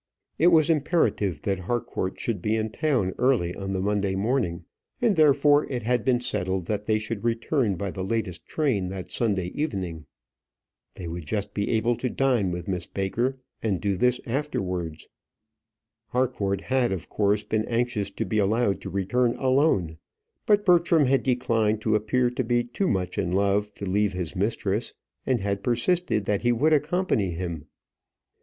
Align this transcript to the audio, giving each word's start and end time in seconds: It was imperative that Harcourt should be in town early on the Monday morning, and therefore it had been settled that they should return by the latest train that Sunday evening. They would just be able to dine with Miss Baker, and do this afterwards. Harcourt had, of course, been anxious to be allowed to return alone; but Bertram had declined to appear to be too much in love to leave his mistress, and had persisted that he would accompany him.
It 0.39 0.47
was 0.47 0.71
imperative 0.71 1.43
that 1.43 1.59
Harcourt 1.59 2.19
should 2.19 2.41
be 2.41 2.55
in 2.55 2.71
town 2.71 3.13
early 3.19 3.53
on 3.53 3.71
the 3.73 3.79
Monday 3.81 4.15
morning, 4.15 4.65
and 4.99 5.15
therefore 5.15 5.65
it 5.71 5.83
had 5.83 6.03
been 6.03 6.19
settled 6.19 6.65
that 6.65 6.87
they 6.87 6.97
should 6.97 7.23
return 7.23 7.75
by 7.75 7.91
the 7.91 8.03
latest 8.03 8.47
train 8.47 8.89
that 8.89 9.11
Sunday 9.11 9.49
evening. 9.53 10.07
They 10.95 11.07
would 11.07 11.27
just 11.27 11.53
be 11.53 11.69
able 11.69 11.95
to 11.97 12.09
dine 12.09 12.49
with 12.49 12.67
Miss 12.67 12.87
Baker, 12.87 13.37
and 13.61 13.79
do 13.79 13.95
this 13.95 14.19
afterwards. 14.25 15.07
Harcourt 16.07 16.61
had, 16.61 16.91
of 16.91 17.07
course, 17.07 17.43
been 17.43 17.65
anxious 17.65 18.09
to 18.09 18.25
be 18.25 18.39
allowed 18.39 18.81
to 18.81 18.89
return 18.89 19.35
alone; 19.35 19.99
but 20.47 20.65
Bertram 20.65 21.05
had 21.05 21.21
declined 21.21 21.79
to 21.81 21.95
appear 21.95 22.31
to 22.31 22.43
be 22.43 22.63
too 22.63 22.87
much 22.87 23.19
in 23.19 23.33
love 23.33 23.71
to 23.75 23.85
leave 23.85 24.13
his 24.13 24.35
mistress, 24.35 24.95
and 25.27 25.41
had 25.41 25.61
persisted 25.63 26.25
that 26.25 26.41
he 26.41 26.51
would 26.51 26.73
accompany 26.73 27.33
him. 27.33 27.67